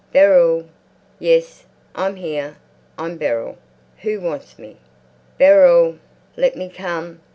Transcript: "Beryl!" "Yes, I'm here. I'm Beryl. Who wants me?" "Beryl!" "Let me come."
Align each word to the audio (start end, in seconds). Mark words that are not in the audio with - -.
"Beryl!" 0.11 0.65
"Yes, 1.19 1.65
I'm 1.93 2.15
here. 2.15 2.57
I'm 2.97 3.17
Beryl. 3.17 3.59
Who 3.99 4.19
wants 4.19 4.57
me?" 4.57 4.77
"Beryl!" 5.37 5.99
"Let 6.35 6.55
me 6.57 6.69
come." 6.69 7.21